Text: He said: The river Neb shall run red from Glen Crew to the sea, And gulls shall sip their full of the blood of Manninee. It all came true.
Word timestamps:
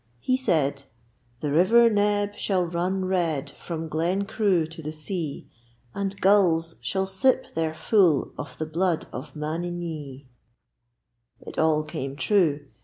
He 0.19 0.35
said: 0.35 0.85
The 1.41 1.51
river 1.51 1.87
Neb 1.87 2.35
shall 2.35 2.65
run 2.65 3.05
red 3.05 3.51
from 3.51 3.87
Glen 3.87 4.25
Crew 4.25 4.65
to 4.65 4.81
the 4.81 4.91
sea, 4.91 5.47
And 5.93 6.19
gulls 6.19 6.73
shall 6.81 7.05
sip 7.05 7.53
their 7.53 7.75
full 7.75 8.31
of 8.35 8.57
the 8.57 8.65
blood 8.65 9.05
of 9.13 9.35
Manninee. 9.35 10.25
It 11.41 11.59
all 11.59 11.83
came 11.83 12.15
true. 12.15 12.61